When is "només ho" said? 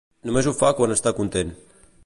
0.29-0.53